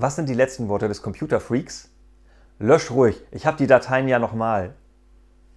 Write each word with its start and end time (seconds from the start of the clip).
Was 0.00 0.14
sind 0.14 0.28
die 0.28 0.34
letzten 0.34 0.68
Worte 0.68 0.86
des 0.86 1.02
Computerfreaks? 1.02 1.88
Lösch 2.60 2.92
ruhig, 2.92 3.20
ich 3.32 3.46
habe 3.46 3.56
die 3.56 3.66
Dateien 3.66 4.06
ja 4.06 4.20
nochmal. 4.20 4.74